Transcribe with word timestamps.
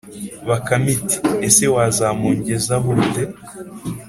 bakame 0.49 0.89
iti: 0.97 1.17
"Ese 1.47 1.65
wazamungezaho 1.73 2.87
ute?" 3.01 3.23